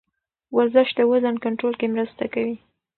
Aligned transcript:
ورزش 0.55 0.89
د 0.95 0.99
وزن 1.11 1.35
کنټرول 1.45 1.73
کې 1.79 1.87
مرسته 1.95 2.23
کوي. 2.33 2.55